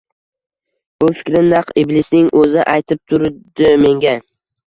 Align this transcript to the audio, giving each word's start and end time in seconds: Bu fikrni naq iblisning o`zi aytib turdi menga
Bu 1.01 1.09
fikrni 1.17 1.43
naq 1.49 1.69
iblisning 1.83 2.31
o`zi 2.41 2.63
aytib 2.73 3.03
turdi 3.13 3.71
menga 3.85 4.15